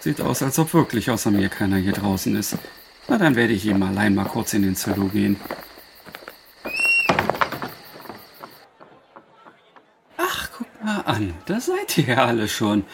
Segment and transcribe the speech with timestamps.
[0.00, 2.56] Sieht aus, als ob wirklich außer mir keiner hier draußen ist.
[3.08, 5.36] Na, dann werde ich ihm allein mal kurz in den Salo gehen.
[10.16, 12.84] Ach, guck mal an, da seid ihr ja alle schon.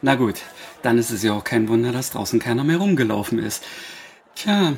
[0.00, 0.40] Na gut,
[0.82, 3.64] dann ist es ja auch kein Wunder, dass draußen keiner mehr rumgelaufen ist.
[4.34, 4.74] Tja,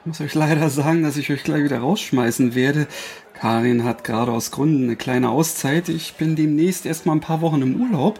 [0.00, 2.86] ich muss euch leider sagen, dass ich euch gleich wieder rausschmeißen werde.
[3.34, 5.88] Karin hat gerade aus Gründen eine kleine Auszeit.
[5.88, 8.18] Ich bin demnächst erst mal ein paar Wochen im Urlaub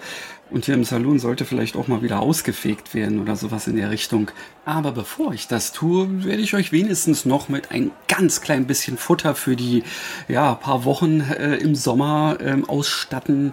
[0.51, 3.91] und hier im Salon sollte vielleicht auch mal wieder ausgefegt werden oder sowas in der
[3.91, 4.31] Richtung.
[4.65, 8.97] Aber bevor ich das tue, werde ich euch wenigstens noch mit ein ganz klein bisschen
[8.97, 9.83] Futter für die
[10.29, 13.53] ja, paar Wochen äh, im Sommer äh, ausstatten,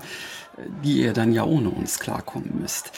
[0.83, 2.91] die ihr dann ja ohne uns klarkommen müsst.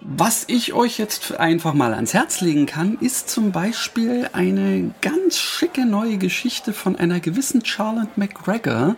[0.00, 5.38] Was ich euch jetzt einfach mal ans Herz legen kann, ist zum Beispiel eine ganz
[5.38, 8.96] schicke neue Geschichte von einer gewissen Charlotte McGregor,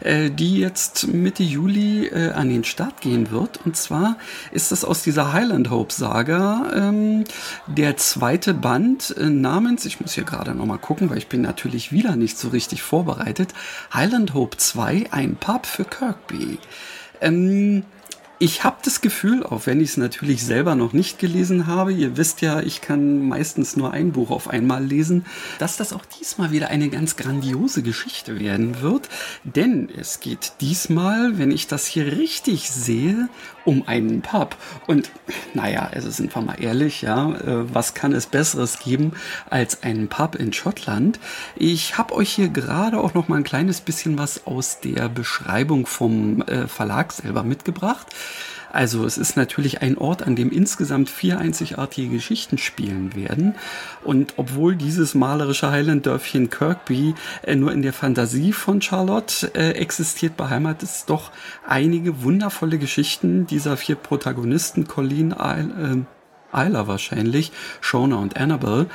[0.00, 3.66] äh, die jetzt Mitte Juli äh, an den Start gehen wird.
[3.66, 4.16] Und zwar
[4.50, 7.24] ist das aus dieser Highland Hope Saga ähm,
[7.66, 11.92] der zweite Band äh, namens, ich muss hier gerade nochmal gucken, weil ich bin natürlich
[11.92, 13.52] wieder nicht so richtig vorbereitet,
[13.92, 16.58] Highland Hope 2, ein Pub für Kirkby.
[17.20, 17.84] Ähm,
[18.38, 22.18] ich habe das Gefühl, auch wenn ich es natürlich selber noch nicht gelesen habe, ihr
[22.18, 25.24] wisst ja, ich kann meistens nur ein Buch auf einmal lesen,
[25.58, 29.08] dass das auch diesmal wieder eine ganz grandiose Geschichte werden wird.
[29.44, 33.28] Denn es geht diesmal, wenn ich das hier richtig sehe,
[33.64, 34.56] um einen Pub.
[34.86, 35.10] Und
[35.54, 39.12] naja, also sind wir mal ehrlich, ja, äh, was kann es Besseres geben
[39.48, 41.18] als einen Pub in Schottland?
[41.56, 45.86] Ich habe euch hier gerade auch noch mal ein kleines bisschen was aus der Beschreibung
[45.86, 48.06] vom äh, Verlag selber mitgebracht.
[48.72, 53.54] Also es ist natürlich ein Ort, an dem insgesamt vier einzigartige Geschichten spielen werden.
[54.04, 60.36] Und obwohl dieses malerische Highland-Dörfchen Kirkby äh, nur in der Fantasie von Charlotte äh, existiert,
[60.36, 61.30] beheimatet es doch
[61.66, 66.04] einige wundervolle Geschichten dieser vier Protagonisten, Colleen, Isle,
[66.52, 68.86] äh, Isla wahrscheinlich, Shona und Annabelle.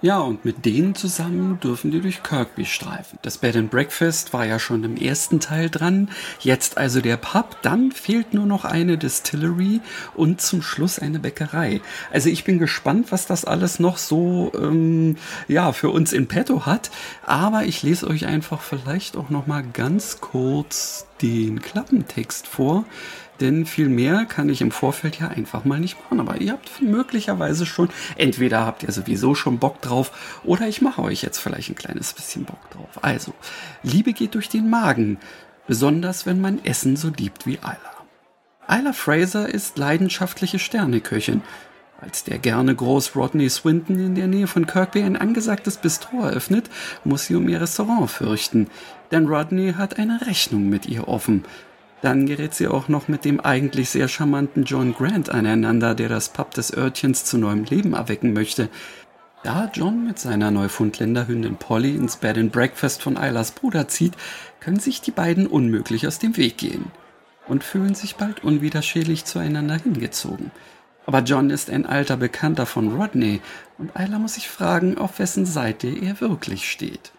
[0.00, 3.18] Ja, und mit denen zusammen dürfen die durch Kirkby streifen.
[3.22, 6.08] Das Bed and Breakfast war ja schon im ersten Teil dran.
[6.38, 7.56] Jetzt also der Pub.
[7.62, 9.80] Dann fehlt nur noch eine Distillery
[10.14, 11.80] und zum Schluss eine Bäckerei.
[12.12, 15.16] Also ich bin gespannt, was das alles noch so ähm,
[15.48, 16.92] ja für uns in petto hat.
[17.26, 22.84] Aber ich lese euch einfach vielleicht auch noch mal ganz kurz den Klappentext vor
[23.40, 26.20] denn viel mehr kann ich im Vorfeld ja einfach mal nicht machen.
[26.20, 29.87] Aber ihr habt möglicherweise schon, entweder habt ihr sowieso schon Bock drauf
[30.44, 33.02] oder ich mache euch jetzt vielleicht ein kleines bisschen Bock drauf.
[33.02, 33.32] Also,
[33.82, 35.18] Liebe geht durch den Magen,
[35.66, 37.78] besonders wenn man Essen so liebt wie Ayla.
[38.66, 41.42] Ayla Fraser ist leidenschaftliche Sterneköchin.
[42.00, 46.70] Als der gerne Groß Rodney Swinton in der Nähe von Kirkby ein angesagtes Bistro eröffnet,
[47.02, 48.68] muss sie um ihr Restaurant fürchten,
[49.10, 51.44] denn Rodney hat eine Rechnung mit ihr offen
[52.00, 56.28] dann gerät sie auch noch mit dem eigentlich sehr charmanten John Grant aneinander, der das
[56.28, 58.68] Pub des Örtchens zu neuem Leben erwecken möchte.
[59.44, 64.14] Da John mit seiner Neufundländerhündin Polly ins Bed and Breakfast von Islas Bruder zieht,
[64.58, 66.90] können sich die beiden unmöglich aus dem Weg gehen
[67.46, 70.50] und fühlen sich bald unwiderstehlich zueinander hingezogen.
[71.06, 73.40] Aber John ist ein alter Bekannter von Rodney
[73.78, 77.12] und Isla muss sich fragen, auf wessen Seite er wirklich steht.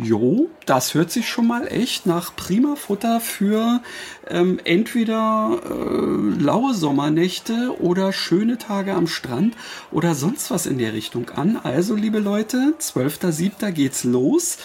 [0.00, 3.82] Jo, das hört sich schon mal echt nach prima Futter für
[4.28, 9.56] ähm, entweder äh, laue Sommernächte oder schöne Tage am Strand
[9.90, 11.58] oder sonst was in der Richtung an.
[11.60, 13.72] Also, liebe Leute, 12.07.
[13.72, 14.58] geht's los.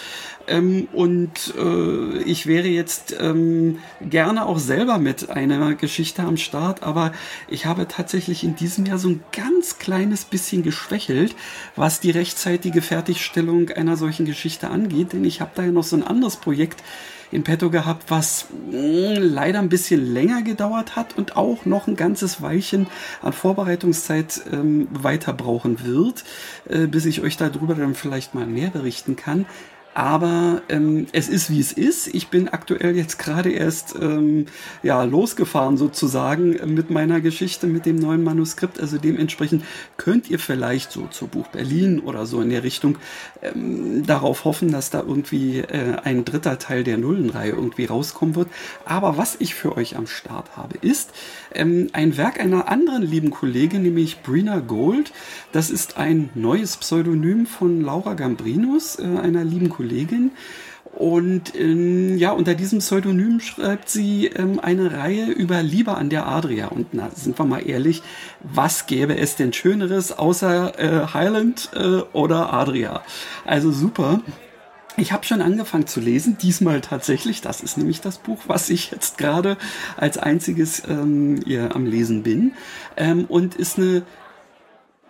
[0.46, 6.82] Ähm, und äh, ich wäre jetzt ähm, gerne auch selber mit einer Geschichte am Start,
[6.82, 7.12] aber
[7.48, 11.34] ich habe tatsächlich in diesem Jahr so ein ganz kleines bisschen geschwächelt,
[11.76, 15.96] was die rechtzeitige Fertigstellung einer solchen Geschichte angeht, denn ich habe da ja noch so
[15.96, 16.82] ein anderes Projekt
[17.30, 21.86] in petto gehabt, was mh, hm, leider ein bisschen länger gedauert hat und auch noch
[21.86, 22.86] ein ganzes Weilchen
[23.22, 26.24] an Vorbereitungszeit ähm, weiter brauchen wird,
[26.68, 29.46] äh, bis ich euch darüber dann vielleicht mal mehr berichten kann.
[29.94, 32.08] Aber ähm, es ist wie es ist.
[32.08, 34.46] Ich bin aktuell jetzt gerade erst ähm,
[34.82, 38.80] ja losgefahren sozusagen mit meiner Geschichte mit dem neuen Manuskript.
[38.80, 39.64] Also dementsprechend
[39.96, 42.98] könnt ihr vielleicht so zur Buch Berlin oder so in der Richtung
[43.40, 48.48] ähm, darauf hoffen, dass da irgendwie äh, ein dritter Teil der Nullenreihe irgendwie rauskommen wird.
[48.84, 51.12] Aber was ich für euch am Start habe, ist
[51.54, 55.12] ähm, ein Werk einer anderen lieben Kollegin, nämlich Brina Gold.
[55.52, 59.83] Das ist ein neues Pseudonym von Laura Gambrinus, äh, einer lieben Kollegin.
[60.94, 66.26] Und ähm, ja, unter diesem Pseudonym schreibt sie ähm, eine Reihe über Liebe an der
[66.28, 66.68] Adria.
[66.68, 68.02] Und na, sind wir mal ehrlich,
[68.42, 73.02] was gäbe es denn Schöneres außer äh, Highland äh, oder Adria?
[73.44, 74.20] Also super.
[74.96, 77.40] Ich habe schon angefangen zu lesen, diesmal tatsächlich.
[77.40, 79.56] Das ist nämlich das Buch, was ich jetzt gerade
[79.96, 81.40] als einziges ähm,
[81.72, 82.52] am Lesen bin.
[82.96, 84.04] Ähm, und ist eine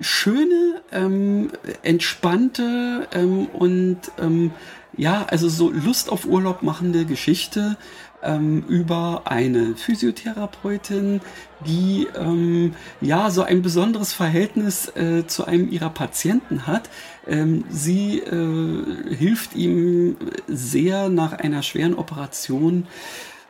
[0.04, 1.50] schöne, ähm,
[1.82, 4.52] entspannte ähm, und ähm,
[4.96, 7.76] ja, also so Lust auf Urlaub machende Geschichte
[8.22, 11.20] ähm, über eine Physiotherapeutin,
[11.66, 16.90] die ähm, ja so ein besonderes Verhältnis äh, zu einem ihrer Patienten hat.
[17.26, 20.16] Ähm, sie äh, hilft ihm
[20.46, 22.86] sehr nach einer schweren Operation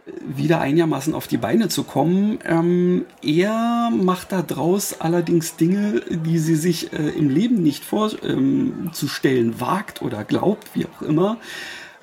[0.06, 2.38] wieder einigermaßen auf die Beine zu kommen.
[2.44, 9.48] Ähm, er macht da draus allerdings Dinge, die sie sich äh, im Leben nicht vorzustellen
[9.48, 11.38] ähm, wagt oder glaubt, wie auch immer.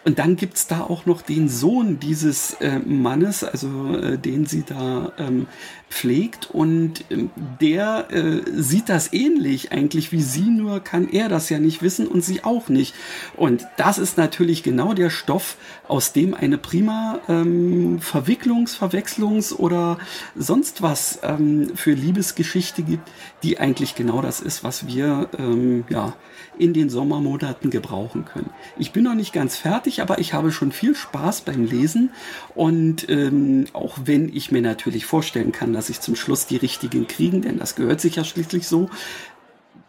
[0.03, 4.63] Und dann gibt's da auch noch den Sohn dieses äh, Mannes, also äh, den sie
[4.63, 5.45] da ähm,
[5.91, 6.49] pflegt.
[6.49, 11.59] Und ähm, der äh, sieht das ähnlich eigentlich wie sie, nur kann er das ja
[11.59, 12.95] nicht wissen und sie auch nicht.
[13.37, 15.57] Und das ist natürlich genau der Stoff,
[15.87, 19.99] aus dem eine prima ähm, Verwicklungs-, Verwechslungs- oder
[20.35, 23.07] sonst was ähm, für Liebesgeschichte gibt,
[23.43, 26.15] die eigentlich genau das ist, was wir ähm, ja
[26.57, 28.49] in den Sommermonaten gebrauchen können.
[28.77, 32.11] Ich bin noch nicht ganz fertig, aber ich habe schon viel Spaß beim Lesen
[32.55, 37.07] und ähm, auch wenn ich mir natürlich vorstellen kann, dass ich zum Schluss die richtigen
[37.07, 38.89] kriegen, denn das gehört sich ja schließlich so,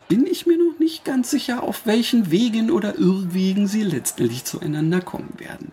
[0.08, 5.00] bin ich mir noch nicht ganz sicher, auf welchen Wegen oder Irrwegen sie letztendlich zueinander
[5.00, 5.72] kommen werden.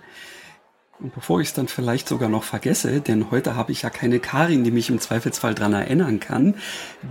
[1.01, 4.19] Und bevor ich es dann vielleicht sogar noch vergesse, denn heute habe ich ja keine
[4.19, 6.55] Karin, die mich im Zweifelsfall dran erinnern kann,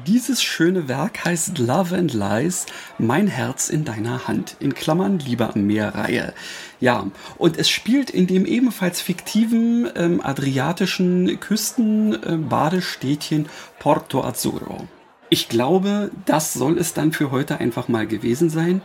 [0.06, 2.67] dieses schöne Werk heißt Love and Lies,
[2.99, 6.35] Mein Herz in deiner Hand, in Klammern Liebe am Meer Reihe.
[6.81, 7.06] Ja,
[7.38, 13.49] und es spielt in dem ebenfalls fiktiven ähm, adriatischen Küstenbadestädtchen äh,
[13.79, 14.87] Porto Azzurro.
[15.31, 18.82] Ich glaube, das soll es dann für heute einfach mal gewesen sein.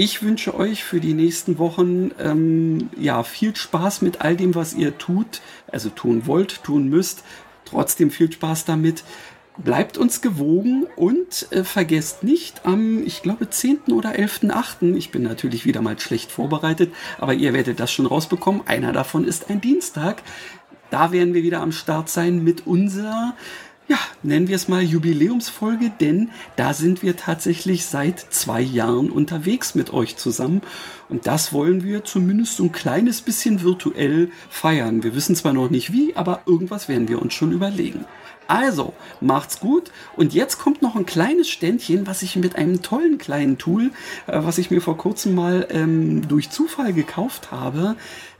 [0.00, 4.72] Ich wünsche euch für die nächsten Wochen ähm, ja viel Spaß mit all dem, was
[4.72, 7.24] ihr tut, also tun wollt, tun müsst.
[7.64, 9.02] Trotzdem viel Spaß damit.
[9.56, 13.90] Bleibt uns gewogen und äh, vergesst nicht am, ich glaube, 10.
[13.90, 14.94] oder 11.8.
[14.94, 18.68] Ich bin natürlich wieder mal schlecht vorbereitet, aber ihr werdet das schon rausbekommen.
[18.68, 20.22] Einer davon ist ein Dienstag.
[20.90, 23.34] Da werden wir wieder am Start sein mit unserer
[23.88, 29.74] ja, nennen wir es mal Jubiläumsfolge, denn da sind wir tatsächlich seit zwei Jahren unterwegs
[29.74, 30.60] mit euch zusammen.
[31.08, 35.02] Und das wollen wir zumindest so ein kleines bisschen virtuell feiern.
[35.02, 38.04] Wir wissen zwar noch nicht wie, aber irgendwas werden wir uns schon überlegen.
[38.48, 39.92] Also, macht's gut.
[40.16, 43.90] Und jetzt kommt noch ein kleines Ständchen, was ich mit einem tollen kleinen Tool,
[44.26, 47.94] äh, was ich mir vor kurzem mal ähm, durch Zufall gekauft habe,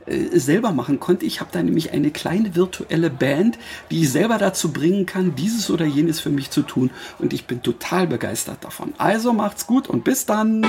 [0.07, 1.27] äh, selber machen konnte.
[1.27, 3.59] Ich habe da nämlich eine kleine virtuelle Band,
[3.91, 6.89] die ich selber dazu bringen kann, dieses oder jenes für mich zu tun.
[7.19, 8.93] Und ich bin total begeistert davon.
[8.97, 10.65] Also macht's gut und bis dann.